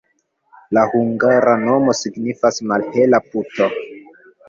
La 0.77 0.85
hungara 0.93 1.55
nomo 1.67 1.97
signifas: 2.01 2.61
malhela 2.73 3.25
puto. 3.31 3.73